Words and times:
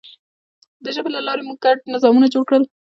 د 0.83 0.85
ژبې 0.95 1.09
له 1.15 1.21
لارې 1.27 1.41
موږ 1.47 1.57
ګډ 1.65 1.77
نظامونه 1.93 2.27
جوړ 2.33 2.43
کړل. 2.49 2.63